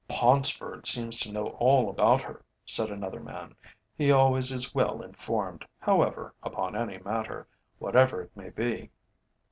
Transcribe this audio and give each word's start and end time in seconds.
"Paunceford 0.09 0.87
seems 0.87 1.19
to 1.19 1.31
know 1.31 1.49
all 1.59 1.87
about 1.87 2.23
her," 2.23 2.43
said 2.65 2.89
another 2.89 3.19
man. 3.19 3.53
"He 3.95 4.09
always 4.11 4.51
is 4.51 4.73
well 4.73 5.03
informed, 5.03 5.63
however, 5.77 6.33
upon 6.41 6.75
any 6.75 6.97
matter, 6.97 7.47
whatever 7.77 8.23
it 8.23 8.35
may 8.35 8.49
be. 8.49 8.89